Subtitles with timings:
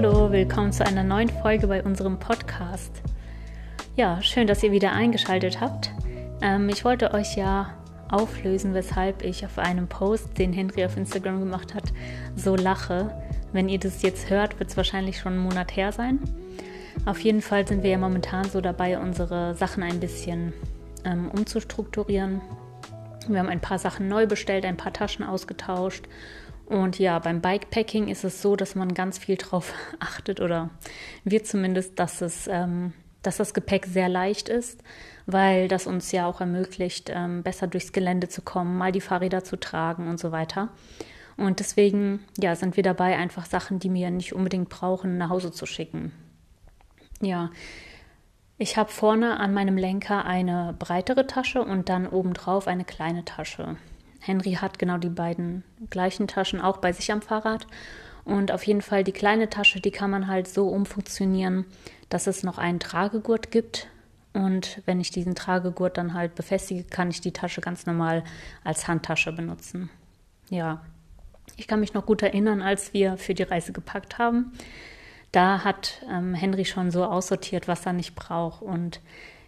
[0.00, 3.02] Hallo, willkommen zu einer neuen Folge bei unserem Podcast.
[3.96, 5.90] Ja, schön, dass ihr wieder eingeschaltet habt.
[6.40, 7.74] Ähm, ich wollte euch ja
[8.08, 11.92] auflösen, weshalb ich auf einem Post, den Henry auf Instagram gemacht hat,
[12.36, 13.10] so lache.
[13.52, 16.20] Wenn ihr das jetzt hört, wird es wahrscheinlich schon einen Monat her sein.
[17.04, 20.52] Auf jeden Fall sind wir ja momentan so dabei, unsere Sachen ein bisschen
[21.04, 22.40] ähm, umzustrukturieren.
[23.26, 26.04] Wir haben ein paar Sachen neu bestellt, ein paar Taschen ausgetauscht.
[26.68, 30.68] Und ja, beim Bikepacking ist es so, dass man ganz viel drauf achtet oder
[31.24, 34.82] wir zumindest, dass es, ähm, dass das Gepäck sehr leicht ist,
[35.24, 39.44] weil das uns ja auch ermöglicht, ähm, besser durchs Gelände zu kommen, mal die Fahrräder
[39.44, 40.68] zu tragen und so weiter.
[41.38, 45.52] Und deswegen, ja, sind wir dabei, einfach Sachen, die wir nicht unbedingt brauchen, nach Hause
[45.52, 46.12] zu schicken.
[47.22, 47.50] Ja,
[48.58, 53.76] ich habe vorne an meinem Lenker eine breitere Tasche und dann obendrauf eine kleine Tasche.
[54.20, 57.66] Henry hat genau die beiden gleichen Taschen auch bei sich am Fahrrad.
[58.24, 61.64] Und auf jeden Fall die kleine Tasche, die kann man halt so umfunktionieren,
[62.08, 63.88] dass es noch einen Tragegurt gibt.
[64.34, 68.24] Und wenn ich diesen Tragegurt dann halt befestige, kann ich die Tasche ganz normal
[68.64, 69.88] als Handtasche benutzen.
[70.50, 70.82] Ja,
[71.56, 74.52] ich kann mich noch gut erinnern, als wir für die Reise gepackt haben
[75.32, 78.62] da hat ähm, Henry schon so aussortiert, was er nicht braucht.
[78.62, 79.00] Und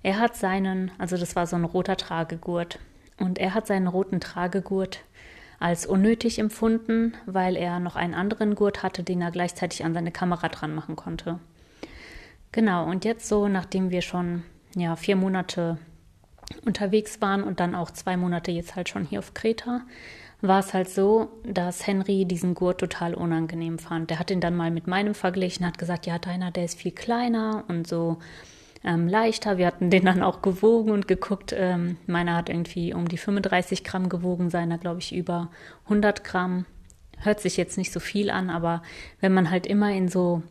[0.02, 2.78] er hat seinen, also das war so ein roter Tragegurt,
[3.20, 5.00] und er hat seinen roten Tragegurt
[5.60, 10.10] als unnötig empfunden, weil er noch einen anderen Gurt hatte, den er gleichzeitig an seine
[10.10, 11.38] Kamera dran machen konnte.
[12.50, 14.42] Genau, und jetzt so, nachdem wir schon
[14.74, 15.78] ja, vier Monate
[16.64, 19.82] unterwegs waren und dann auch zwei Monate jetzt halt schon hier auf Kreta,
[20.40, 24.10] war es halt so, dass Henry diesen Gurt total unangenehm fand.
[24.10, 26.92] Der hat ihn dann mal mit meinem verglichen, hat gesagt, ja, deiner, der ist viel
[26.92, 28.18] kleiner und so
[28.84, 29.58] ähm, leichter.
[29.58, 31.54] Wir hatten den dann auch gewogen und geguckt.
[31.56, 35.50] Ähm, meiner hat irgendwie um die 35 Gramm gewogen, seiner, glaube ich, über
[35.84, 36.66] 100 Gramm.
[37.18, 38.82] Hört sich jetzt nicht so viel an, aber
[39.20, 40.42] wenn man halt immer in so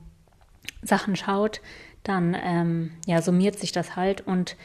[0.84, 1.62] Sachen schaut,
[2.04, 4.56] dann ähm, ja, summiert sich das halt und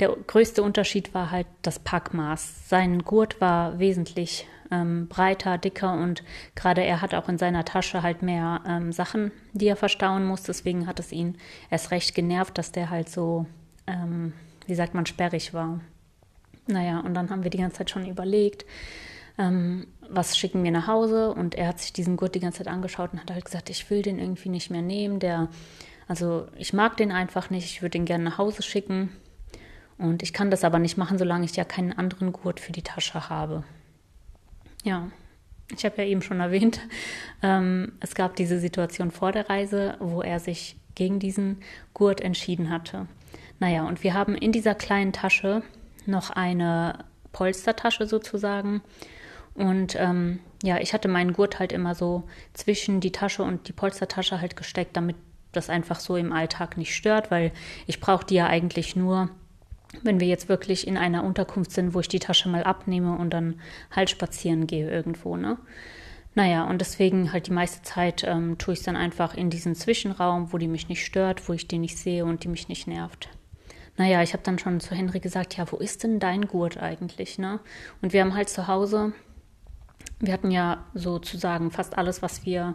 [0.00, 2.68] der größte Unterschied war halt das Packmaß.
[2.68, 6.22] Sein Gurt war wesentlich ähm, breiter, dicker und
[6.54, 10.42] gerade er hat auch in seiner Tasche halt mehr ähm, Sachen, die er verstauen muss.
[10.42, 11.36] Deswegen hat es ihn
[11.70, 13.46] erst recht genervt, dass der halt so,
[13.86, 14.32] ähm,
[14.66, 15.80] wie sagt man, sperrig war.
[16.66, 18.66] Naja, und dann haben wir die ganze Zeit schon überlegt,
[19.38, 22.68] ähm, was schicken wir nach Hause und er hat sich diesen Gurt die ganze Zeit
[22.68, 25.48] angeschaut und hat halt gesagt, ich will den irgendwie nicht mehr nehmen, der,
[26.08, 29.10] also ich mag den einfach nicht, ich würde den gerne nach Hause schicken.
[29.98, 32.82] Und ich kann das aber nicht machen, solange ich ja keinen anderen Gurt für die
[32.82, 33.64] Tasche habe.
[34.84, 35.08] Ja,
[35.74, 36.80] ich habe ja eben schon erwähnt,
[37.42, 41.58] ähm, es gab diese Situation vor der Reise, wo er sich gegen diesen
[41.94, 43.06] Gurt entschieden hatte.
[43.58, 45.62] Naja, und wir haben in dieser kleinen Tasche
[46.04, 48.82] noch eine Polstertasche sozusagen.
[49.54, 53.72] Und ähm, ja, ich hatte meinen Gurt halt immer so zwischen die Tasche und die
[53.72, 55.16] Polstertasche halt gesteckt, damit
[55.52, 57.52] das einfach so im Alltag nicht stört, weil
[57.86, 59.30] ich brauche die ja eigentlich nur
[60.02, 63.30] wenn wir jetzt wirklich in einer Unterkunft sind, wo ich die Tasche mal abnehme und
[63.30, 65.58] dann halt spazieren gehe irgendwo, ne?
[66.34, 69.74] Naja, und deswegen halt die meiste Zeit ähm, tue ich es dann einfach in diesen
[69.74, 72.86] Zwischenraum, wo die mich nicht stört, wo ich die nicht sehe und die mich nicht
[72.86, 73.30] nervt.
[73.96, 77.38] Naja, ich habe dann schon zu Henry gesagt, ja, wo ist denn dein Gurt eigentlich,
[77.38, 77.60] ne?
[78.02, 79.14] Und wir haben halt zu Hause,
[80.20, 82.74] wir hatten ja sozusagen fast alles, was wir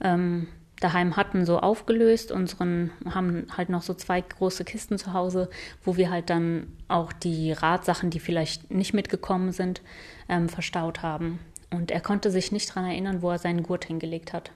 [0.00, 0.48] ähm,
[0.80, 2.32] daheim hatten, so aufgelöst.
[2.32, 5.50] Unseren haben halt noch so zwei große Kisten zu Hause,
[5.84, 9.82] wo wir halt dann auch die Radsachen, die vielleicht nicht mitgekommen sind,
[10.28, 11.40] ähm, verstaut haben.
[11.70, 14.52] Und er konnte sich nicht daran erinnern, wo er seinen Gurt hingelegt hat.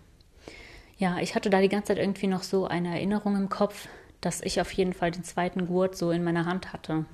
[0.96, 3.88] Ja, ich hatte da die ganze Zeit irgendwie noch so eine Erinnerung im Kopf,
[4.20, 7.04] dass ich auf jeden Fall den zweiten Gurt so in meiner Hand hatte.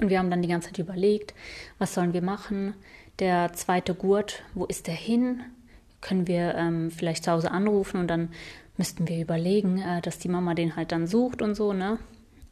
[0.00, 1.34] Und wir haben dann die ganze Zeit überlegt,
[1.78, 2.74] was sollen wir machen?
[3.18, 5.42] Der zweite Gurt, wo ist der hin?
[6.00, 8.30] Können wir ähm, vielleicht zu Hause anrufen und dann
[8.76, 11.98] müssten wir überlegen, äh, dass die Mama den halt dann sucht und so, ne?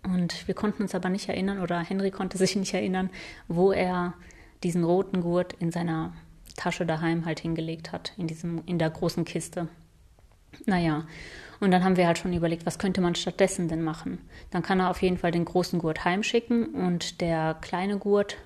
[0.05, 3.11] Und wir konnten uns aber nicht erinnern oder Henry konnte sich nicht erinnern,
[3.49, 4.15] wo er
[4.63, 6.13] diesen roten Gurt in seiner
[6.57, 9.69] Tasche daheim halt hingelegt hat, in, diesem, in der großen Kiste.
[10.67, 11.07] Naja,
[11.61, 14.19] und dann haben wir halt schon überlegt, was könnte man stattdessen denn machen?
[14.51, 18.37] Dann kann er auf jeden Fall den großen Gurt heimschicken und der kleine Gurt,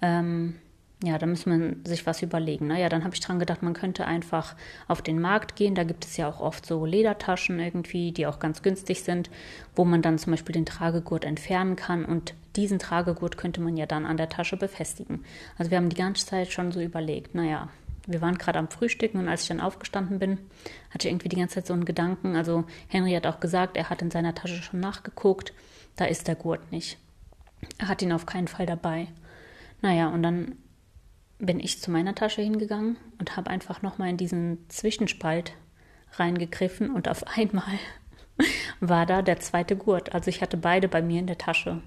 [0.00, 0.56] ähm,
[1.02, 2.68] ja, da muss man sich was überlegen.
[2.68, 2.80] Ne?
[2.80, 4.56] Ja, dann habe ich dran gedacht, man könnte einfach
[4.88, 5.74] auf den Markt gehen.
[5.74, 9.28] Da gibt es ja auch oft so Ledertaschen irgendwie, die auch ganz günstig sind,
[9.74, 13.84] wo man dann zum Beispiel den Tragegurt entfernen kann und diesen Tragegurt könnte man ja
[13.84, 15.22] dann an der Tasche befestigen.
[15.58, 17.68] Also wir haben die ganze Zeit schon so überlegt, naja,
[18.06, 20.38] wir waren gerade am Frühstücken und als ich dann aufgestanden bin,
[20.90, 22.36] hatte ich irgendwie die ganze Zeit so einen Gedanken.
[22.36, 25.52] Also Henry hat auch gesagt, er hat in seiner Tasche schon nachgeguckt,
[25.96, 26.96] da ist der Gurt nicht.
[27.76, 29.08] Er hat ihn auf keinen Fall dabei.
[29.82, 30.56] Naja, und dann
[31.38, 35.52] bin ich zu meiner Tasche hingegangen und habe einfach nochmal in diesen Zwischenspalt
[36.12, 37.78] reingegriffen und auf einmal
[38.80, 40.14] war da der zweite Gurt.
[40.14, 41.82] Also ich hatte beide bei mir in der Tasche.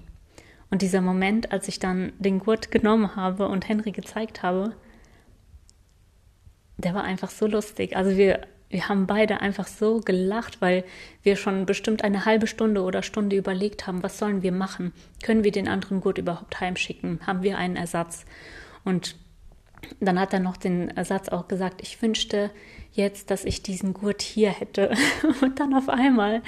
[0.70, 4.74] Und dieser Moment, als ich dann den Gurt genommen habe und Henry gezeigt habe,
[6.78, 7.96] der war einfach so lustig.
[7.96, 10.84] Also wir, wir haben beide einfach so gelacht, weil
[11.22, 14.92] wir schon bestimmt eine halbe Stunde oder Stunde überlegt haben, was sollen wir machen?
[15.22, 17.20] Können wir den anderen Gurt überhaupt heimschicken?
[17.26, 18.24] Haben wir einen Ersatz?
[18.84, 19.16] Und
[20.00, 22.50] dann hat er noch den Satz auch gesagt, ich wünschte
[22.92, 24.94] jetzt, dass ich diesen Gurt hier hätte.
[25.42, 26.42] Und dann auf einmal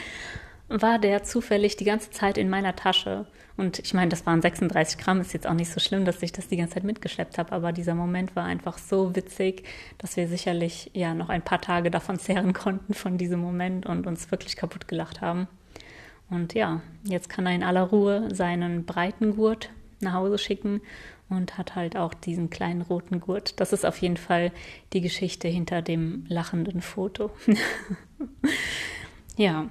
[0.68, 3.26] war der zufällig die ganze Zeit in meiner Tasche.
[3.56, 6.32] Und ich meine, das waren 36 Gramm, ist jetzt auch nicht so schlimm, dass ich
[6.32, 9.64] das die ganze Zeit mitgeschleppt habe, aber dieser Moment war einfach so witzig,
[9.98, 14.06] dass wir sicherlich ja noch ein paar Tage davon zehren konnten, von diesem Moment und
[14.06, 15.48] uns wirklich kaputt gelacht haben.
[16.30, 19.68] Und ja, jetzt kann er in aller Ruhe seinen breiten Gurt
[20.00, 20.80] nach Hause schicken
[21.32, 23.58] und hat halt auch diesen kleinen roten Gurt.
[23.58, 24.52] Das ist auf jeden Fall
[24.92, 27.30] die Geschichte hinter dem lachenden Foto.
[29.36, 29.66] ja,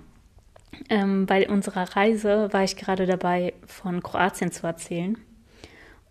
[0.89, 5.17] ähm, bei unserer Reise war ich gerade dabei, von Kroatien zu erzählen.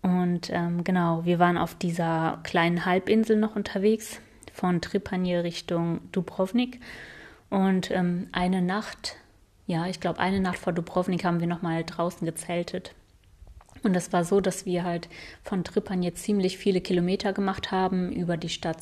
[0.01, 4.19] Und ähm, genau, wir waren auf dieser kleinen Halbinsel noch unterwegs,
[4.53, 6.79] von Tripanje Richtung Dubrovnik.
[7.49, 9.17] Und ähm, eine Nacht,
[9.67, 12.95] ja, ich glaube, eine Nacht vor Dubrovnik haben wir nochmal draußen gezeltet.
[13.83, 15.09] Und das war so, dass wir halt
[15.43, 18.77] von Trippan jetzt ziemlich viele Kilometer gemacht haben über die Stadt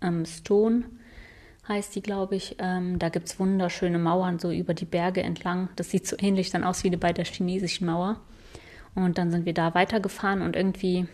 [0.00, 0.84] ähm, Stone,
[1.66, 2.56] heißt die, glaube ich.
[2.58, 5.68] Ähm, da gibt es wunderschöne Mauern so über die Berge entlang.
[5.76, 8.20] Das sieht so ähnlich dann aus wie bei der chinesischen Mauer.
[8.94, 11.08] Und dann sind wir da weitergefahren und irgendwie,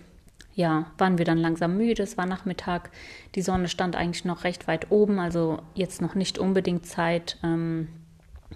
[0.54, 2.02] ja, waren wir dann langsam müde.
[2.02, 2.90] Es war Nachmittag.
[3.34, 7.88] Die Sonne stand eigentlich noch recht weit oben, also jetzt noch nicht unbedingt Zeit, ähm,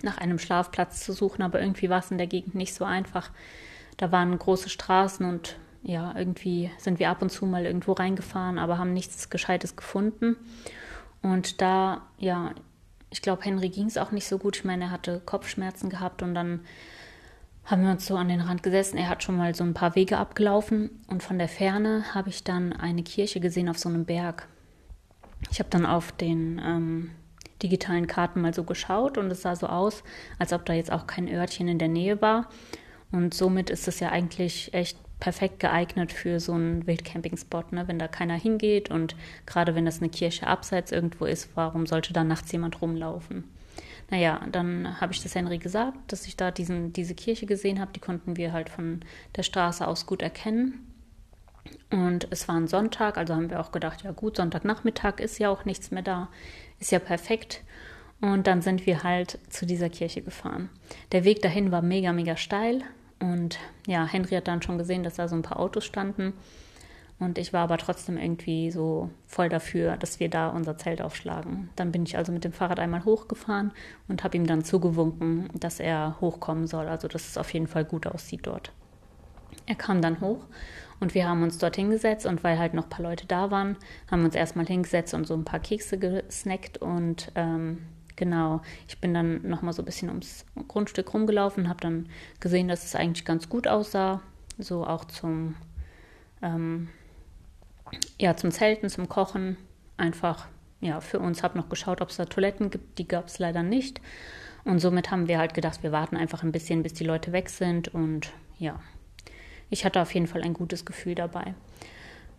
[0.02, 3.30] nach einem Schlafplatz zu suchen, aber irgendwie war es in der Gegend nicht so einfach
[3.96, 8.58] da waren große Straßen und ja, irgendwie sind wir ab und zu mal irgendwo reingefahren,
[8.58, 10.36] aber haben nichts Gescheites gefunden.
[11.20, 12.52] Und da, ja,
[13.10, 14.56] ich glaube, Henry ging es auch nicht so gut.
[14.56, 16.60] Ich meine, er hatte Kopfschmerzen gehabt und dann
[17.64, 18.98] haben wir uns so an den Rand gesessen.
[18.98, 22.44] Er hat schon mal so ein paar Wege abgelaufen und von der Ferne habe ich
[22.44, 24.48] dann eine Kirche gesehen auf so einem Berg.
[25.50, 27.10] Ich habe dann auf den ähm,
[27.62, 30.02] digitalen Karten mal so geschaut und es sah so aus,
[30.38, 32.48] als ob da jetzt auch kein Örtchen in der Nähe war.
[33.12, 37.86] Und somit ist es ja eigentlich echt perfekt geeignet für so einen Wildcamping-Spot, ne?
[37.86, 39.16] wenn da keiner hingeht und
[39.46, 43.44] gerade wenn das eine Kirche abseits irgendwo ist, warum sollte da nachts jemand rumlaufen?
[44.10, 47.92] Naja, dann habe ich das Henry gesagt, dass ich da diesen, diese Kirche gesehen habe.
[47.92, 49.00] Die konnten wir halt von
[49.34, 50.86] der Straße aus gut erkennen.
[51.90, 55.48] Und es war ein Sonntag, also haben wir auch gedacht, ja gut, Sonntagnachmittag ist ja
[55.48, 56.28] auch nichts mehr da,
[56.78, 57.62] ist ja perfekt.
[58.20, 60.70] Und dann sind wir halt zu dieser Kirche gefahren.
[61.12, 62.82] Der Weg dahin war mega, mega steil.
[63.20, 66.32] Und ja, Henry hat dann schon gesehen, dass da so ein paar Autos standen.
[67.18, 71.70] Und ich war aber trotzdem irgendwie so voll dafür, dass wir da unser Zelt aufschlagen.
[71.76, 73.72] Dann bin ich also mit dem Fahrrad einmal hochgefahren
[74.08, 77.84] und habe ihm dann zugewunken, dass er hochkommen soll, also dass es auf jeden Fall
[77.84, 78.72] gut aussieht dort.
[79.66, 80.44] Er kam dann hoch
[81.00, 83.76] und wir haben uns dort hingesetzt und weil halt noch ein paar Leute da waren,
[84.10, 87.78] haben wir uns erstmal hingesetzt und so ein paar Kekse gesnackt und ähm,
[88.16, 92.84] Genau, ich bin dann nochmal so ein bisschen ums Grundstück rumgelaufen, habe dann gesehen, dass
[92.84, 94.20] es eigentlich ganz gut aussah,
[94.56, 95.56] so auch zum,
[96.40, 96.88] ähm,
[98.18, 99.56] ja, zum Zelten, zum Kochen,
[99.96, 100.46] einfach,
[100.80, 103.62] ja, für uns, habe noch geschaut, ob es da Toiletten gibt, die gab es leider
[103.64, 104.00] nicht.
[104.64, 107.50] Und somit haben wir halt gedacht, wir warten einfach ein bisschen, bis die Leute weg
[107.50, 107.88] sind.
[107.88, 108.80] Und ja,
[109.70, 111.54] ich hatte auf jeden Fall ein gutes Gefühl dabei.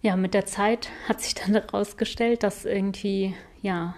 [0.02, 3.96] Ja, mit der Zeit hat sich dann herausgestellt, dass irgendwie, ja,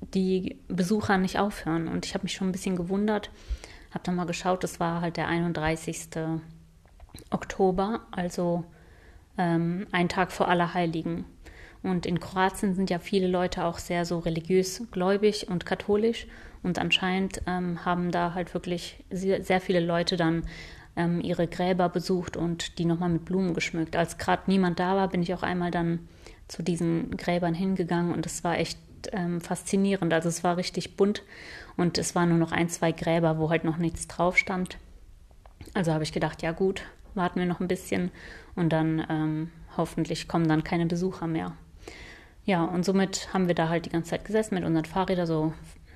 [0.00, 1.88] die Besucher nicht aufhören.
[1.88, 3.30] Und ich habe mich schon ein bisschen gewundert,
[3.90, 6.08] habe dann mal geschaut, das war halt der 31.
[7.30, 8.64] Oktober, also
[9.38, 11.24] ähm, ein Tag vor Allerheiligen.
[11.82, 16.26] Und in Kroatien sind ja viele Leute auch sehr so religiös gläubig und katholisch.
[16.62, 20.42] Und anscheinend ähm, haben da halt wirklich sehr, sehr viele Leute dann
[20.94, 23.96] ähm, ihre Gräber besucht und die nochmal mit Blumen geschmückt.
[23.96, 26.08] Als gerade niemand da war, bin ich auch einmal dann
[26.48, 28.78] zu diesen Gräbern hingegangen und es war echt
[29.12, 30.12] ähm, faszinierend.
[30.12, 31.22] Also es war richtig bunt
[31.76, 34.78] und es waren nur noch ein, zwei Gräber, wo halt noch nichts drauf stand.
[35.74, 36.82] Also habe ich gedacht, ja gut,
[37.14, 38.10] warten wir noch ein bisschen
[38.54, 41.52] und dann ähm, hoffentlich kommen dann keine Besucher mehr.
[42.44, 45.52] Ja, und somit haben wir da halt die ganze Zeit gesessen mit unseren Fahrrädern, so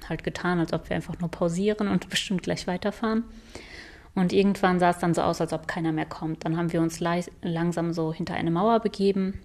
[0.09, 3.25] halt getan, als ob wir einfach nur pausieren und bestimmt gleich weiterfahren.
[4.15, 6.45] Und irgendwann sah es dann so aus, als ob keiner mehr kommt.
[6.45, 9.41] Dann haben wir uns langsam so hinter eine Mauer begeben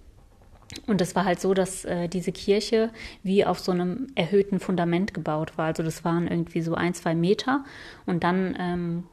[0.85, 2.91] und es war halt so, dass äh, diese Kirche
[3.23, 5.65] wie auf so einem erhöhten Fundament gebaut war.
[5.65, 7.63] Also das waren irgendwie so ein, zwei Meter.
[8.05, 9.03] Und dann ähm,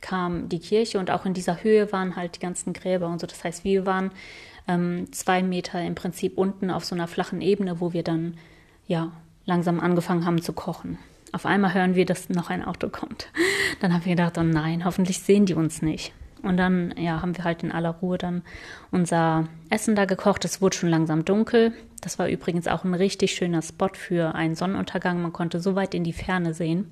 [0.00, 3.26] kam die Kirche und auch in dieser Höhe waren halt die ganzen Gräber und so.
[3.26, 4.10] Das heißt, wir waren
[4.68, 8.36] ähm, zwei Meter im Prinzip unten auf so einer flachen Ebene, wo wir dann
[8.86, 9.12] ja
[9.46, 10.98] langsam angefangen haben zu kochen.
[11.32, 13.28] Auf einmal hören wir, dass noch ein Auto kommt.
[13.80, 16.12] Dann haben wir gedacht, oh nein, hoffentlich sehen die uns nicht.
[16.42, 18.42] Und dann, ja, haben wir halt in aller Ruhe dann
[18.90, 20.44] unser Essen da gekocht.
[20.44, 21.72] Es wurde schon langsam dunkel.
[22.00, 25.20] Das war übrigens auch ein richtig schöner Spot für einen Sonnenuntergang.
[25.20, 26.90] Man konnte so weit in die Ferne sehen.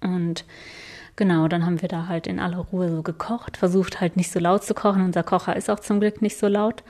[0.00, 0.44] Und
[1.16, 4.40] genau, dann haben wir da halt in aller Ruhe so gekocht, versucht halt nicht so
[4.40, 5.02] laut zu kochen.
[5.02, 6.82] Unser Kocher ist auch zum Glück nicht so laut.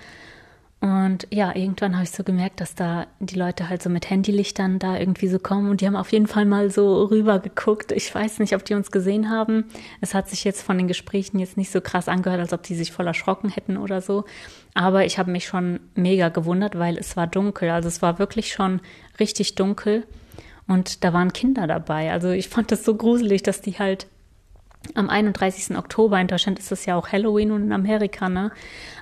[0.80, 4.78] Und ja, irgendwann habe ich so gemerkt, dass da die Leute halt so mit Handylichtern
[4.78, 7.90] da irgendwie so kommen und die haben auf jeden Fall mal so rüber geguckt.
[7.90, 9.64] Ich weiß nicht, ob die uns gesehen haben.
[10.00, 12.76] Es hat sich jetzt von den Gesprächen jetzt nicht so krass angehört, als ob die
[12.76, 14.24] sich voll erschrocken hätten oder so.
[14.74, 17.70] Aber ich habe mich schon mega gewundert, weil es war dunkel.
[17.70, 18.80] Also es war wirklich schon
[19.18, 20.06] richtig dunkel
[20.68, 22.12] und da waren Kinder dabei.
[22.12, 24.06] Also ich fand das so gruselig, dass die halt
[24.94, 25.76] am 31.
[25.76, 28.50] Oktober, in Deutschland ist es ja auch Halloween und in Amerika, ne?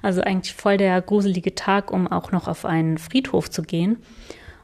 [0.02, 3.98] Also eigentlich voll der gruselige Tag, um auch noch auf einen Friedhof zu gehen.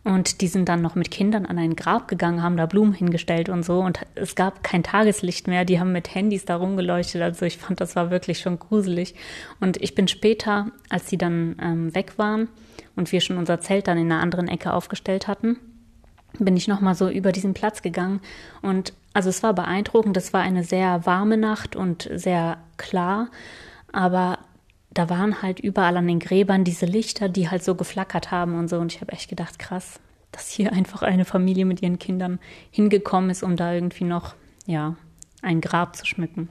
[0.05, 3.49] Und die sind dann noch mit Kindern an ein Grab gegangen, haben da Blumen hingestellt
[3.49, 3.79] und so.
[3.79, 5.65] Und es gab kein Tageslicht mehr.
[5.65, 7.23] Die haben mit Handys da rumgeleuchtet.
[7.23, 9.15] Also ich fand, das war wirklich schon gruselig.
[9.61, 12.49] Und ich bin später, als sie dann ähm, weg waren
[12.97, 15.59] und wir schon unser Zelt dann in einer anderen Ecke aufgestellt hatten,
[16.39, 18.21] bin ich nochmal so über diesen Platz gegangen
[18.63, 23.29] und also es war beeindruckend, es war eine sehr warme Nacht und sehr klar,
[23.93, 24.39] aber
[24.91, 28.69] da waren halt überall an den Gräbern diese Lichter, die halt so geflackert haben und
[28.69, 30.01] so und ich habe echt gedacht, krass,
[30.33, 32.39] dass hier einfach eine Familie mit ihren Kindern
[32.71, 34.35] hingekommen ist, um da irgendwie noch,
[34.67, 34.97] ja,
[35.43, 36.49] ein Grab zu schmücken.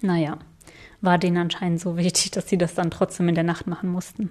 [0.00, 0.38] Naja,
[1.00, 4.30] war denen anscheinend so wichtig, dass sie das dann trotzdem in der Nacht machen mussten.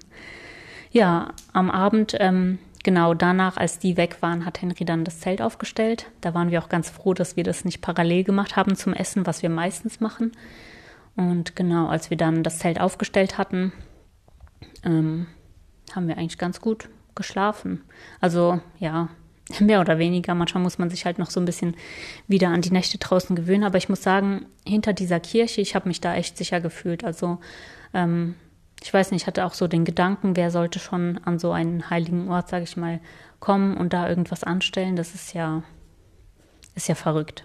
[0.90, 5.42] Ja, am Abend ähm, genau danach, als die weg waren, hat Henry dann das Zelt
[5.42, 6.10] aufgestellt.
[6.20, 9.26] Da waren wir auch ganz froh, dass wir das nicht parallel gemacht haben zum Essen,
[9.26, 10.32] was wir meistens machen.
[11.16, 13.72] Und genau, als wir dann das Zelt aufgestellt hatten,
[14.84, 15.26] ähm,
[15.94, 17.82] haben wir eigentlich ganz gut geschlafen.
[18.20, 19.08] Also ja,
[19.60, 20.34] mehr oder weniger.
[20.34, 21.76] Manchmal muss man sich halt noch so ein bisschen
[22.28, 23.64] wieder an die Nächte draußen gewöhnen.
[23.64, 27.04] Aber ich muss sagen, hinter dieser Kirche, ich habe mich da echt sicher gefühlt.
[27.04, 27.38] Also
[27.94, 28.34] ähm,
[28.82, 31.88] ich weiß nicht, ich hatte auch so den Gedanken, wer sollte schon an so einen
[31.88, 33.00] heiligen Ort, sage ich mal,
[33.40, 34.96] kommen und da irgendwas anstellen.
[34.96, 35.62] Das ist ja,
[36.74, 37.44] ist ja verrückt.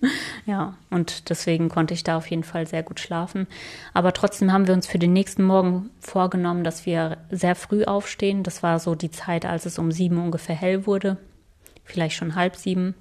[0.46, 3.46] ja, und deswegen konnte ich da auf jeden Fall sehr gut schlafen.
[3.92, 8.42] Aber trotzdem haben wir uns für den nächsten Morgen vorgenommen, dass wir sehr früh aufstehen.
[8.42, 11.18] Das war so die Zeit, als es um sieben ungefähr hell wurde.
[11.84, 12.94] Vielleicht schon halb sieben.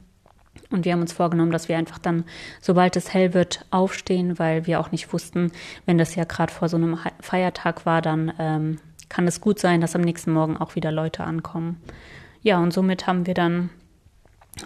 [0.70, 2.24] Und wir haben uns vorgenommen, dass wir einfach dann,
[2.62, 5.52] sobald es hell wird, aufstehen, weil wir auch nicht wussten,
[5.86, 8.80] wenn das ja gerade vor so einem Feiertag war, dann ähm,
[9.10, 11.82] kann es gut sein, dass am nächsten Morgen auch wieder Leute ankommen.
[12.42, 13.70] Ja, und somit haben wir dann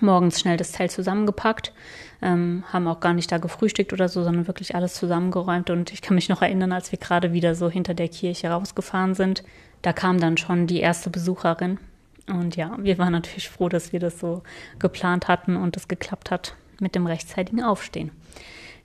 [0.02, 1.74] morgens schnell das Zelt zusammengepackt,
[2.22, 5.70] ähm, haben auch gar nicht da gefrühstückt oder so, sondern wirklich alles zusammengeräumt.
[5.70, 9.16] Und ich kann mich noch erinnern, als wir gerade wieder so hinter der Kirche rausgefahren
[9.16, 9.44] sind,
[9.82, 11.80] da kam dann schon die erste Besucherin
[12.28, 14.44] und ja, wir waren natürlich froh, dass wir das so
[14.80, 18.12] geplant hatten und es geklappt hat mit dem rechtzeitigen Aufstehen.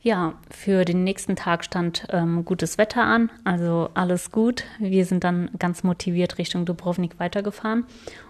[0.02, 4.64] Ja, für den nächsten Tag stand ähm, gutes Wetter an, also alles gut.
[4.78, 7.85] Wir sind dann ganz motiviert Richtung Dubrovnik weitergefahren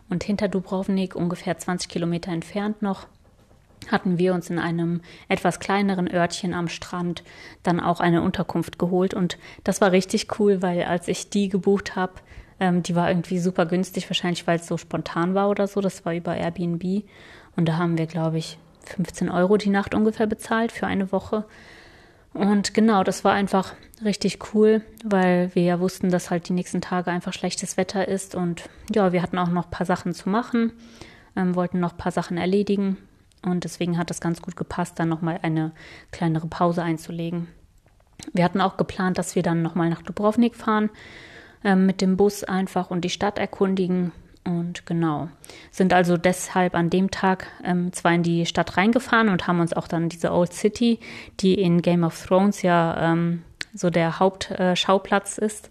[0.09, 3.07] und hinter Dubrovnik, ungefähr 20 Kilometer entfernt noch,
[3.88, 7.23] hatten wir uns in einem etwas kleineren Örtchen am Strand
[7.62, 11.95] dann auch eine Unterkunft geholt und das war richtig cool, weil als ich die gebucht
[11.95, 12.14] habe,
[12.61, 15.81] ähm, die war irgendwie super günstig, wahrscheinlich weil es so spontan war oder so.
[15.81, 17.05] Das war über Airbnb.
[17.57, 21.45] Und da haben wir, glaube ich, 15 Euro die Nacht ungefähr bezahlt für eine Woche.
[22.33, 23.75] Und genau, das war einfach
[24.05, 28.35] richtig cool, weil wir ja wussten, dass halt die nächsten Tage einfach schlechtes Wetter ist.
[28.35, 30.73] Und ja, wir hatten auch noch ein paar Sachen zu machen,
[31.35, 32.99] ähm, wollten noch ein paar Sachen erledigen.
[33.43, 35.73] Und deswegen hat das ganz gut gepasst, dann nochmal eine
[36.12, 37.49] kleinere Pause einzulegen.
[38.35, 40.90] Wir hatten auch geplant, dass wir dann nochmal nach Dubrovnik fahren
[41.64, 44.12] ähm, mit dem Bus einfach und die Stadt erkundigen.
[44.45, 45.29] Und genau,
[45.71, 49.75] sind also deshalb an dem Tag ähm, zwar in die Stadt reingefahren und haben uns
[49.75, 50.99] auch dann diese Old City,
[51.40, 53.43] die in Game of Thrones ja ähm,
[53.75, 55.71] so der Hauptschauplatz äh, ist.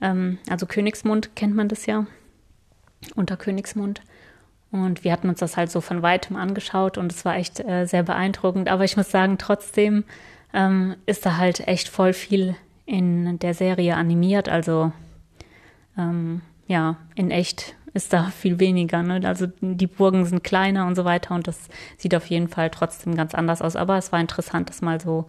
[0.00, 2.06] Ähm, also Königsmund kennt man das ja,
[3.14, 4.02] unter Königsmund.
[4.72, 7.86] Und wir hatten uns das halt so von weitem angeschaut und es war echt äh,
[7.86, 8.68] sehr beeindruckend.
[8.68, 10.02] Aber ich muss sagen, trotzdem
[10.52, 12.56] ähm, ist da halt echt voll viel
[12.86, 14.48] in der Serie animiert.
[14.48, 14.92] Also
[15.98, 19.02] ähm, ja, in echt ist da viel weniger.
[19.02, 19.20] Ne?
[19.24, 23.14] Also die Burgen sind kleiner und so weiter und das sieht auf jeden Fall trotzdem
[23.14, 23.76] ganz anders aus.
[23.76, 25.26] Aber es war interessant, das mal so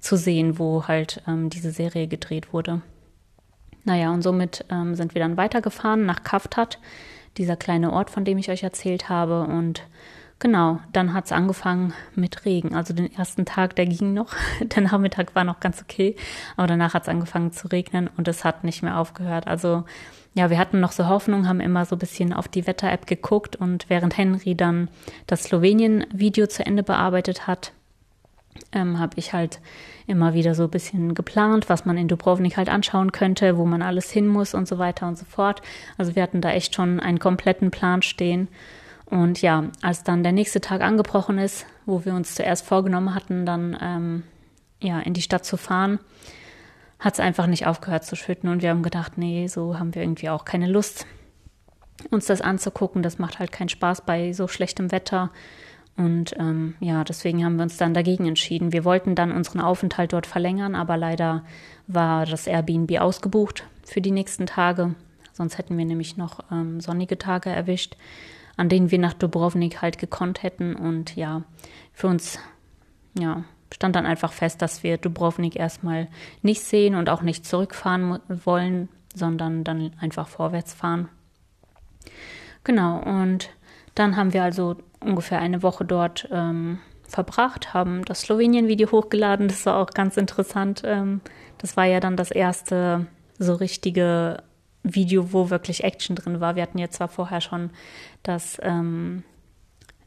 [0.00, 2.80] zu sehen, wo halt ähm, diese Serie gedreht wurde.
[3.84, 6.80] Naja, und somit ähm, sind wir dann weitergefahren nach Kaftat,
[7.36, 9.42] dieser kleine Ort, von dem ich euch erzählt habe.
[9.42, 9.82] Und
[10.38, 12.74] Genau, dann hat es angefangen mit Regen.
[12.74, 14.34] Also den ersten Tag, der ging noch.
[14.60, 16.14] Der Nachmittag war noch ganz okay.
[16.56, 19.46] Aber danach hat es angefangen zu regnen und es hat nicht mehr aufgehört.
[19.46, 19.84] Also
[20.34, 23.56] ja, wir hatten noch so Hoffnung, haben immer so ein bisschen auf die Wetter-App geguckt
[23.56, 24.88] und während Henry dann
[25.26, 27.72] das Slowenien-Video zu Ende bearbeitet hat,
[28.72, 29.60] ähm, habe ich halt
[30.06, 33.80] immer wieder so ein bisschen geplant, was man in Dubrovnik halt anschauen könnte, wo man
[33.80, 35.62] alles hin muss und so weiter und so fort.
[35.96, 38.48] Also wir hatten da echt schon einen kompletten Plan stehen.
[39.06, 43.46] Und ja, als dann der nächste Tag angebrochen ist, wo wir uns zuerst vorgenommen hatten,
[43.46, 44.22] dann ähm,
[44.80, 46.00] ja in die Stadt zu fahren,
[46.98, 50.02] hat es einfach nicht aufgehört zu schütten und wir haben gedacht, nee, so haben wir
[50.02, 51.06] irgendwie auch keine Lust,
[52.10, 53.02] uns das anzugucken.
[53.02, 55.30] Das macht halt keinen Spaß bei so schlechtem Wetter.
[55.96, 58.72] Und ähm, ja, deswegen haben wir uns dann dagegen entschieden.
[58.72, 61.42] Wir wollten dann unseren Aufenthalt dort verlängern, aber leider
[61.86, 64.94] war das Airbnb ausgebucht für die nächsten Tage.
[65.32, 67.96] Sonst hätten wir nämlich noch ähm, sonnige Tage erwischt,
[68.56, 70.74] an denen wir nach Dubrovnik halt gekonnt hätten.
[70.74, 71.42] Und ja,
[71.92, 72.38] für uns
[73.18, 76.08] ja, stand dann einfach fest, dass wir Dubrovnik erstmal
[76.42, 81.08] nicht sehen und auch nicht zurückfahren wollen, sondern dann einfach vorwärts fahren.
[82.64, 83.50] Genau, und
[83.94, 89.48] dann haben wir also ungefähr eine Woche dort ähm, verbracht, haben das Slowenien-Video hochgeladen.
[89.48, 90.82] Das war auch ganz interessant.
[90.84, 91.20] Ähm,
[91.58, 93.06] das war ja dann das erste
[93.38, 94.42] so richtige
[94.94, 96.54] Video, wo wirklich Action drin war.
[96.54, 97.70] Wir hatten ja zwar vorher schon
[98.22, 99.24] das ähm,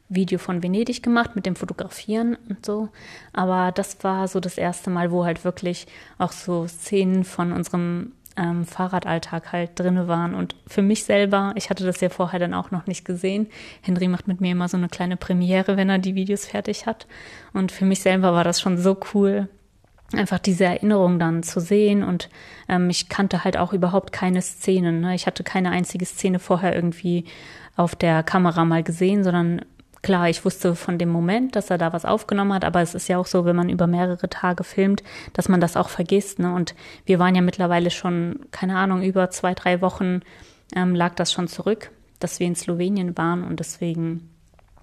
[0.08, 2.88] Video von Venedig gemacht mit dem Fotografieren und so,
[3.32, 5.86] aber das war so das erste Mal, wo halt wirklich
[6.18, 10.34] auch so Szenen von unserem ähm, Fahrradalltag halt drin waren.
[10.34, 13.48] Und für mich selber, ich hatte das ja vorher dann auch noch nicht gesehen.
[13.82, 17.06] Henry macht mit mir immer so eine kleine Premiere, wenn er die Videos fertig hat.
[17.52, 19.48] Und für mich selber war das schon so cool,
[20.12, 22.02] einfach diese Erinnerung dann zu sehen.
[22.02, 22.28] Und
[22.68, 25.00] ähm, ich kannte halt auch überhaupt keine Szenen.
[25.00, 25.14] Ne?
[25.14, 27.24] Ich hatte keine einzige Szene vorher irgendwie
[27.76, 29.62] auf der Kamera mal gesehen, sondern
[30.02, 33.08] klar, ich wusste von dem Moment, dass er da was aufgenommen hat, aber es ist
[33.08, 36.38] ja auch so, wenn man über mehrere Tage filmt, dass man das auch vergisst.
[36.38, 36.54] Ne?
[36.54, 40.20] Und wir waren ja mittlerweile schon, keine Ahnung, über zwei, drei Wochen
[40.74, 44.30] ähm, lag das schon zurück, dass wir in Slowenien waren und deswegen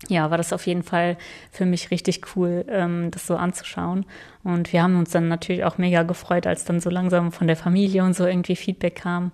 [0.07, 1.17] ja, war das auf jeden Fall
[1.51, 4.05] für mich richtig cool, ähm, das so anzuschauen.
[4.43, 7.55] Und wir haben uns dann natürlich auch mega gefreut, als dann so langsam von der
[7.55, 9.31] Familie und so irgendwie Feedback kam.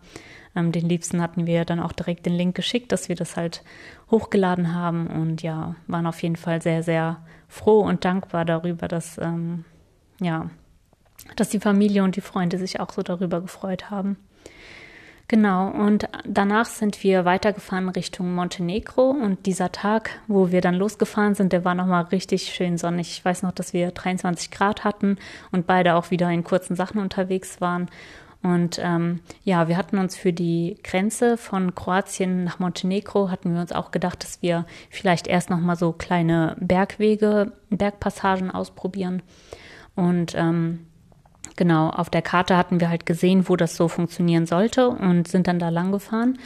[0.55, 3.63] Ähm, den Liebsten hatten wir dann auch direkt den Link geschickt, dass wir das halt
[4.09, 9.17] hochgeladen haben und ja, waren auf jeden Fall sehr, sehr froh und dankbar darüber, dass,
[9.17, 9.65] ähm,
[10.21, 10.49] ja,
[11.35, 14.17] dass die Familie und die Freunde sich auch so darüber gefreut haben.
[15.33, 21.33] Genau, und danach sind wir weitergefahren Richtung Montenegro und dieser Tag, wo wir dann losgefahren
[21.33, 23.09] sind, der war nochmal richtig schön sonnig.
[23.09, 25.17] Ich weiß noch, dass wir 23 Grad hatten
[25.51, 27.89] und beide auch wieder in kurzen Sachen unterwegs waren
[28.43, 33.61] und ähm, ja, wir hatten uns für die Grenze von Kroatien nach Montenegro, hatten wir
[33.61, 39.23] uns auch gedacht, dass wir vielleicht erst nochmal so kleine Bergwege, Bergpassagen ausprobieren.
[39.95, 40.85] Und ähm,
[41.55, 45.47] genau, auf der Karte hatten wir halt gesehen, wo das so funktionieren sollte und sind
[45.47, 46.37] dann da lang gefahren.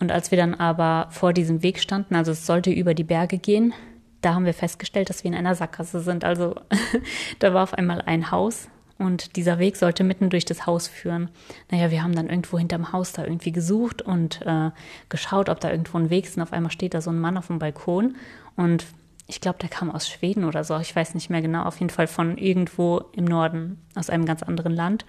[0.00, 3.38] Und als wir dann aber vor diesem Weg standen, also es sollte über die Berge
[3.38, 3.72] gehen,
[4.20, 6.24] da haben wir festgestellt, dass wir in einer Sackgasse sind.
[6.24, 6.54] Also
[7.38, 11.28] da war auf einmal ein Haus und dieser Weg sollte mitten durch das Haus führen.
[11.70, 14.70] Naja, wir haben dann irgendwo hinterm Haus da irgendwie gesucht und äh,
[15.08, 16.36] geschaut, ob da irgendwo ein Weg ist.
[16.36, 18.16] Und auf einmal steht da so ein Mann auf dem Balkon.
[18.56, 18.84] Und
[19.26, 20.78] ich glaube, der kam aus Schweden oder so.
[20.78, 21.62] Ich weiß nicht mehr genau.
[21.62, 25.04] Auf jeden Fall von irgendwo im Norden, aus einem ganz anderen Land.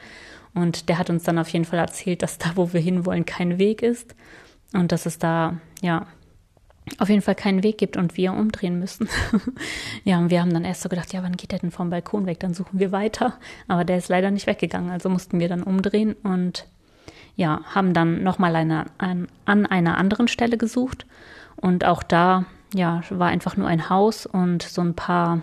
[0.53, 3.57] Und der hat uns dann auf jeden Fall erzählt, dass da, wo wir hinwollen, kein
[3.57, 4.15] Weg ist.
[4.73, 6.07] Und dass es da, ja,
[6.99, 9.07] auf jeden Fall keinen Weg gibt und wir umdrehen müssen.
[10.03, 12.25] ja, und wir haben dann erst so gedacht, ja, wann geht der denn vom Balkon
[12.25, 12.39] weg?
[12.39, 13.39] Dann suchen wir weiter.
[13.67, 16.67] Aber der ist leider nicht weggegangen, also mussten wir dann umdrehen und
[17.35, 21.05] ja, haben dann nochmal eine, ein, an einer anderen Stelle gesucht.
[21.55, 25.41] Und auch da, ja, war einfach nur ein Haus und so ein paar,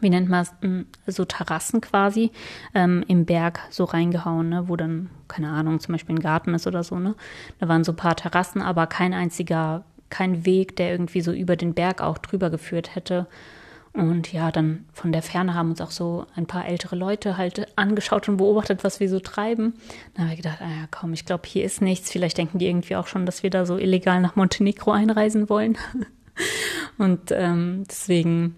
[0.00, 2.30] wie nennt man es, hm, so Terrassen quasi
[2.74, 6.66] ähm, im Berg so reingehauen, ne, wo dann, keine Ahnung, zum Beispiel ein Garten ist
[6.66, 7.14] oder so, ne.
[7.58, 11.56] Da waren so ein paar Terrassen, aber kein einziger kein Weg, der irgendwie so über
[11.56, 13.26] den Berg auch drüber geführt hätte.
[13.92, 17.66] Und ja, dann von der Ferne haben uns auch so ein paar ältere Leute halt
[17.76, 19.74] angeschaut und beobachtet, was wir so treiben.
[20.14, 22.10] Dann haben wir gedacht, ah ja, komm, ich glaube, hier ist nichts.
[22.10, 25.76] Vielleicht denken die irgendwie auch schon, dass wir da so illegal nach Montenegro einreisen wollen.
[26.98, 28.56] und ähm, deswegen,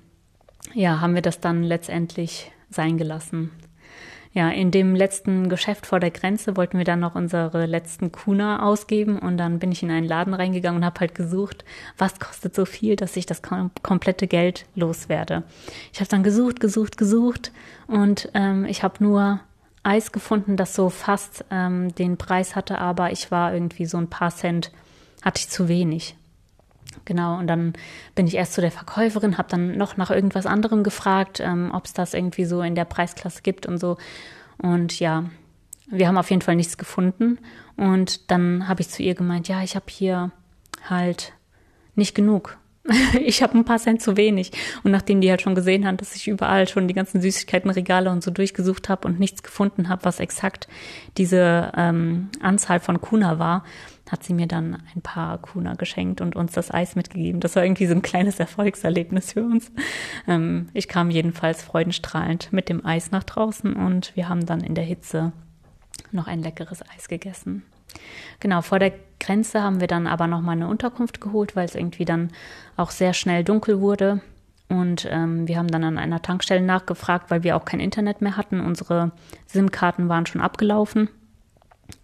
[0.75, 3.51] ja, haben wir das dann letztendlich sein gelassen
[4.33, 8.63] ja, in dem letzten Geschäft vor der Grenze wollten wir dann noch unsere letzten Kuna
[8.63, 11.65] ausgeben und dann bin ich in einen Laden reingegangen und habe halt gesucht,
[11.99, 15.43] was kostet so viel, dass ich das kom komplette Geld loswerde.
[15.93, 17.51] Ich habe dann gesucht, gesucht, gesucht
[17.89, 19.41] und ähm, ich habe nur
[19.83, 24.11] Eis gefunden, das so fast ähm, den Preis hatte, aber ich war irgendwie so ein
[24.11, 24.71] paar Cent,
[25.23, 26.15] hatte ich zu wenig.
[27.05, 27.73] Genau, und dann
[28.15, 31.87] bin ich erst zu der Verkäuferin, habe dann noch nach irgendwas anderem gefragt, ähm, ob
[31.87, 33.97] es das irgendwie so in der Preisklasse gibt und so.
[34.59, 35.25] Und ja,
[35.91, 37.39] wir haben auf jeden Fall nichts gefunden.
[37.77, 40.31] Und dann habe ich zu ihr gemeint, ja, ich habe hier
[40.89, 41.33] halt
[41.95, 42.59] nicht genug.
[43.25, 44.53] ich habe ein paar Cent zu wenig.
[44.83, 48.23] Und nachdem die halt schon gesehen haben, dass ich überall schon die ganzen Süßigkeitenregale und
[48.23, 50.69] so durchgesucht habe und nichts gefunden habe, was exakt
[51.17, 53.65] diese ähm, Anzahl von Kuna war,
[54.11, 57.41] hat sie mir dann ein paar Kuna geschenkt und uns das Eis mitgegeben.
[57.41, 59.71] Das war irgendwie so ein kleines Erfolgserlebnis für uns.
[60.27, 64.75] Ähm, ich kam jedenfalls freudenstrahlend mit dem Eis nach draußen und wir haben dann in
[64.75, 65.33] der Hitze
[66.13, 67.63] noch ein leckeres Eis gegessen.
[68.41, 72.05] Genau, vor der Grenze haben wir dann aber nochmal eine Unterkunft geholt, weil es irgendwie
[72.05, 72.31] dann
[72.77, 74.21] auch sehr schnell dunkel wurde.
[74.69, 78.37] Und ähm, wir haben dann an einer Tankstelle nachgefragt, weil wir auch kein Internet mehr
[78.37, 78.61] hatten.
[78.61, 79.11] Unsere
[79.47, 81.11] SIM-Karten waren schon abgelaufen.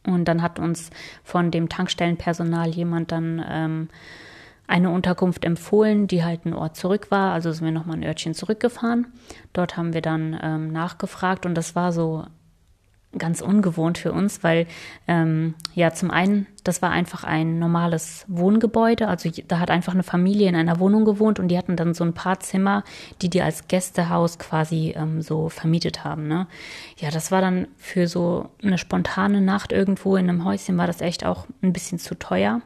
[0.04, 0.90] Und dann hat uns
[1.24, 3.88] von dem Tankstellenpersonal jemand dann ähm,
[4.66, 7.32] eine Unterkunft empfohlen, die halt ein Ort zurück war.
[7.32, 9.06] Also sind wir nochmal ein Örtchen zurückgefahren.
[9.52, 12.24] Dort haben wir dann ähm, nachgefragt und das war so
[13.18, 14.66] ganz ungewohnt für uns, weil
[15.08, 20.02] ähm, ja zum einen, das war einfach ein normales Wohngebäude, also da hat einfach eine
[20.02, 22.84] Familie in einer Wohnung gewohnt und die hatten dann so ein paar Zimmer,
[23.22, 26.28] die die als Gästehaus quasi ähm, so vermietet haben.
[26.28, 26.46] Ne?
[26.98, 31.00] Ja, das war dann für so eine spontane Nacht irgendwo in einem Häuschen war das
[31.00, 32.60] echt auch ein bisschen zu teuer.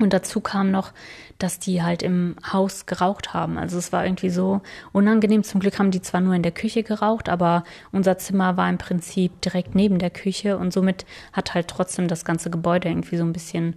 [0.00, 0.92] Und dazu kam noch,
[1.38, 3.58] dass die halt im Haus geraucht haben.
[3.58, 4.60] Also es war irgendwie so
[4.92, 5.42] unangenehm.
[5.42, 8.78] Zum Glück haben die zwar nur in der Küche geraucht, aber unser Zimmer war im
[8.78, 13.24] Prinzip direkt neben der Küche und somit hat halt trotzdem das ganze Gebäude irgendwie so
[13.24, 13.74] ein bisschen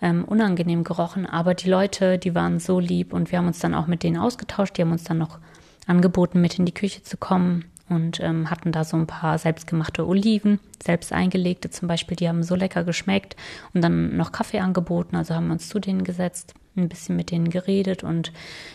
[0.00, 1.26] ähm, unangenehm gerochen.
[1.26, 4.18] Aber die Leute, die waren so lieb und wir haben uns dann auch mit denen
[4.18, 4.76] ausgetauscht.
[4.76, 5.38] Die haben uns dann noch
[5.86, 10.06] angeboten, mit in die Küche zu kommen und ähm, hatten da so ein paar selbstgemachte
[10.06, 13.36] Oliven, selbst eingelegte zum Beispiel, die haben so lecker geschmeckt
[13.74, 17.30] und dann noch Kaffee angeboten, also haben wir uns zu denen gesetzt, ein bisschen mit
[17.30, 18.32] denen geredet und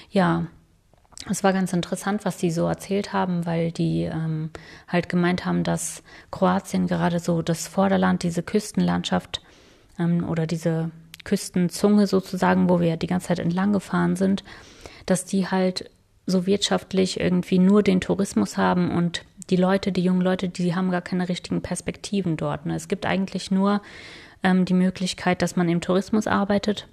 [0.10, 0.48] ja,
[1.30, 4.50] es war ganz interessant, was die so erzählt haben, weil die ähm,
[4.88, 9.42] halt gemeint haben, dass Kroatien gerade so das Vorderland, diese Küstenlandschaft
[10.00, 10.90] ähm, oder diese
[11.24, 14.44] Küstenzunge sozusagen, wo wir die ganze Zeit entlang gefahren sind,
[15.06, 15.92] dass die halt
[16.32, 20.92] so wirtschaftlich irgendwie nur den Tourismus haben und die Leute, die jungen Leute, die haben
[20.92, 22.66] gar keine richtigen Perspektiven dort.
[22.66, 22.76] Ne?
[22.76, 23.82] Es gibt eigentlich nur
[24.44, 26.88] ähm, die Möglichkeit, dass man im Tourismus arbeitet.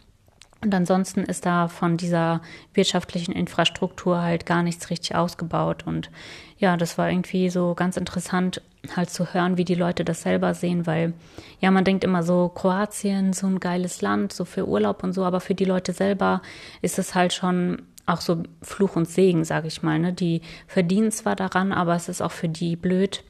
[0.61, 2.40] Und ansonsten ist da von dieser
[2.74, 5.87] wirtschaftlichen Infrastruktur halt gar nichts richtig ausgebaut.
[5.87, 6.11] Und
[6.59, 8.61] ja, das war irgendwie so ganz interessant,
[8.96, 11.12] halt zu hören, wie die Leute das selber sehen, weil
[11.61, 15.24] ja, man denkt immer so, Kroatien, so ein geiles Land, so für Urlaub und so,
[15.24, 16.42] aber für die Leute selber
[16.83, 19.99] ist es halt schon auch so Fluch und Segen, sage ich mal.
[19.99, 20.12] Ne?
[20.12, 23.23] Die verdienen zwar daran, aber es ist auch für die blöd,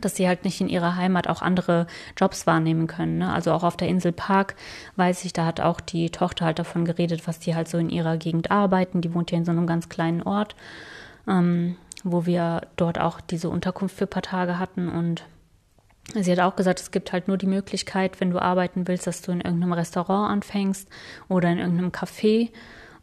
[0.00, 3.18] dass sie halt nicht in ihrer Heimat auch andere Jobs wahrnehmen können.
[3.18, 3.32] Ne?
[3.32, 4.54] Also auch auf der Insel Park
[4.96, 7.90] weiß ich, da hat auch die Tochter halt davon geredet, was die halt so in
[7.90, 9.00] ihrer Gegend arbeiten.
[9.00, 10.56] Die wohnt ja in so einem ganz kleinen Ort,
[11.28, 15.24] ähm, wo wir dort auch diese Unterkunft für ein paar Tage hatten und
[16.14, 19.22] Sie hat auch gesagt, es gibt halt nur die Möglichkeit, wenn du arbeiten willst, dass
[19.22, 20.88] du in irgendeinem Restaurant anfängst
[21.28, 22.50] oder in irgendeinem Café.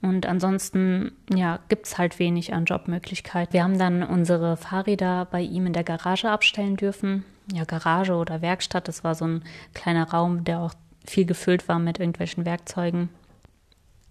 [0.02, 3.54] Und ansonsten, ja, gibt's halt wenig an Jobmöglichkeiten.
[3.54, 7.26] Wir haben dann unsere Fahrräder bei ihm in der Garage abstellen dürfen.
[7.52, 10.74] Ja, Garage oder Werkstatt, das war so ein kleiner Raum, der auch
[11.06, 13.10] viel gefüllt war mit irgendwelchen Werkzeugen.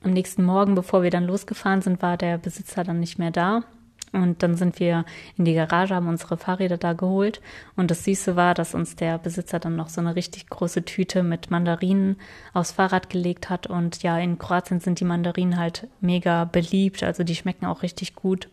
[0.03, 3.63] Am nächsten Morgen, bevor wir dann losgefahren sind, war der Besitzer dann nicht mehr da.
[4.13, 5.05] Und dann sind wir
[5.37, 7.41] in die Garage, haben unsere Fahrräder da geholt.
[7.77, 11.23] Und das Süße war, dass uns der Besitzer dann noch so eine richtig große Tüte
[11.23, 12.17] mit Mandarinen
[12.55, 13.67] aufs Fahrrad gelegt hat.
[13.67, 17.03] Und ja, in Kroatien sind die Mandarinen halt mega beliebt.
[17.03, 18.49] Also die schmecken auch richtig gut.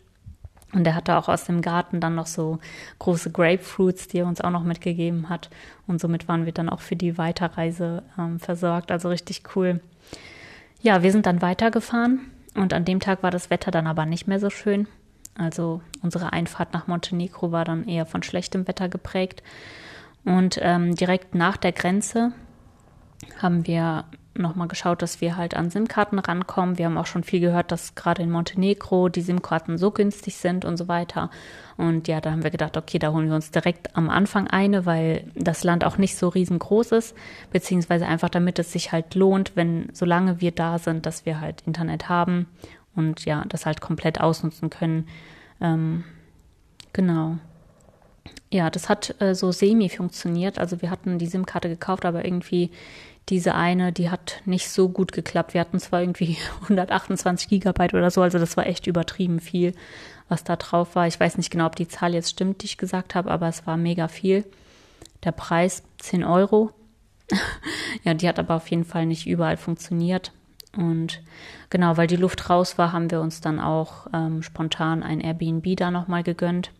[0.72, 2.58] Und er hatte auch aus dem Garten dann noch so
[2.98, 5.48] große Grapefruits, die er uns auch noch mitgegeben hat.
[5.86, 8.90] Und somit waren wir dann auch für die Weiterreise ähm, versorgt.
[8.90, 9.80] Also richtig cool.
[10.82, 12.20] Ja, wir sind dann weitergefahren.
[12.54, 14.88] Und an dem Tag war das Wetter dann aber nicht mehr so schön.
[15.36, 19.42] Also unsere Einfahrt nach Montenegro war dann eher von schlechtem Wetter geprägt.
[20.24, 22.32] Und ähm, direkt nach der Grenze
[23.40, 24.04] haben wir
[24.38, 26.78] nochmal geschaut, dass wir halt an SIM-Karten rankommen.
[26.78, 30.64] Wir haben auch schon viel gehört, dass gerade in Montenegro die SIM-Karten so günstig sind
[30.64, 31.30] und so weiter.
[31.76, 34.86] Und ja, da haben wir gedacht, okay, da holen wir uns direkt am Anfang eine,
[34.86, 37.14] weil das Land auch nicht so riesengroß ist,
[37.50, 41.62] beziehungsweise einfach damit es sich halt lohnt, wenn, solange wir da sind, dass wir halt
[41.66, 42.46] Internet haben
[42.96, 45.08] und ja, das halt komplett ausnutzen können.
[45.60, 46.04] Ähm,
[46.92, 47.38] genau.
[48.50, 50.58] Ja, das hat äh, so semi funktioniert.
[50.58, 52.70] Also wir hatten die SIM-Karte gekauft, aber irgendwie
[53.28, 55.54] diese eine, die hat nicht so gut geklappt.
[55.54, 59.74] Wir hatten zwar irgendwie 128 Gigabyte oder so, also das war echt übertrieben viel,
[60.28, 61.06] was da drauf war.
[61.06, 63.66] Ich weiß nicht genau, ob die Zahl jetzt stimmt, die ich gesagt habe, aber es
[63.66, 64.44] war mega viel.
[65.24, 66.70] Der Preis 10 Euro.
[68.04, 70.32] ja, die hat aber auf jeden Fall nicht überall funktioniert.
[70.76, 71.22] Und
[71.70, 75.76] genau, weil die Luft raus war, haben wir uns dann auch ähm, spontan ein Airbnb
[75.76, 76.70] da nochmal gegönnt.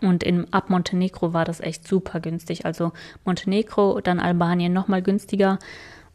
[0.00, 2.64] Und in, ab Montenegro war das echt super günstig.
[2.64, 2.92] Also
[3.24, 5.58] Montenegro, dann Albanien nochmal günstiger.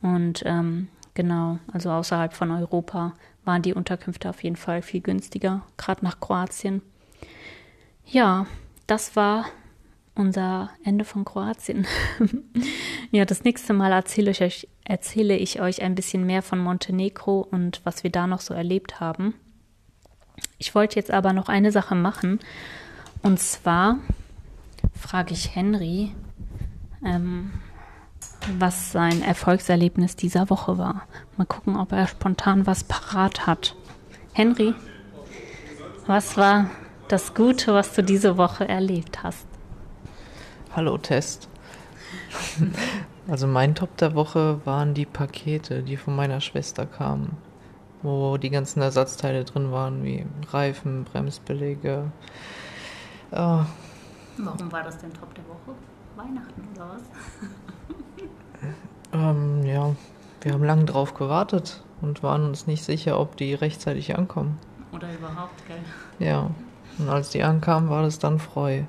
[0.02, 5.62] Und ähm, genau, also außerhalb von Europa waren die Unterkünfte auf jeden Fall viel günstiger,
[5.78, 6.82] gerade nach Kroatien.
[8.06, 8.48] Ja,
[8.88, 9.46] das war
[10.16, 11.86] unser Ende von Kroatien.
[13.12, 17.42] ja, das nächste Mal erzähle ich, euch, erzähle ich euch ein bisschen mehr von Montenegro
[17.52, 19.34] und was wir da noch so erlebt haben.
[20.58, 22.40] Ich wollte jetzt aber noch eine Sache machen.
[23.22, 23.98] Und zwar
[24.94, 26.14] frage ich Henry,
[27.04, 27.52] ähm,
[28.60, 31.08] was sein Erfolgserlebnis dieser Woche war.
[31.36, 33.76] Mal gucken, ob er spontan was parat hat.
[34.34, 34.76] Henry,
[36.06, 36.70] was war
[37.08, 39.48] das Gute, was du diese Woche erlebt hast?
[40.76, 41.48] Hallo Test.
[43.28, 47.38] Also mein Top der Woche waren die Pakete, die von meiner Schwester kamen,
[48.04, 52.12] wo die ganzen Ersatzteile drin waren, wie Reifen, Bremsbeläge.
[53.32, 53.36] Äh,
[54.38, 55.76] Warum war das denn Top der Woche?
[56.16, 57.02] Weihnachten oder was?
[59.14, 59.96] ähm, ja,
[60.42, 64.60] wir haben lange drauf gewartet und waren uns nicht sicher, ob die rechtzeitig ankommen.
[64.92, 65.80] Oder überhaupt, gell?
[66.20, 66.52] Ja,
[67.00, 68.84] und als die ankamen, war das dann Freu.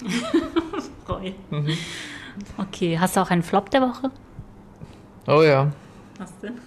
[1.06, 1.32] Freu.
[1.50, 1.76] Mhm.
[2.58, 4.10] Okay, hast du auch einen Flop der Woche?
[5.26, 5.72] Oh ja.
[6.18, 6.58] Was denn?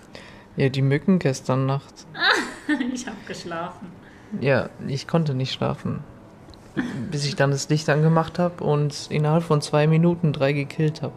[0.55, 2.07] Ja, die Mücken gestern Nacht.
[2.93, 3.87] ich habe geschlafen.
[4.41, 6.03] Ja, ich konnte nicht schlafen.
[7.11, 11.15] Bis ich dann das Licht angemacht habe und innerhalb von zwei Minuten drei gekillt habe.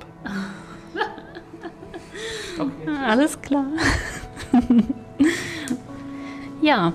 [2.59, 2.91] Okay.
[3.07, 3.67] Alles klar.
[6.63, 6.93] ja,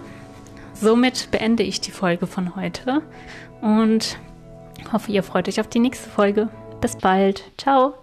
[0.74, 3.02] somit beende ich die Folge von heute
[3.62, 4.18] und
[4.92, 6.50] hoffe, ihr freut euch auf die nächste Folge.
[6.86, 7.44] Bis bald.
[7.58, 7.96] Ciao.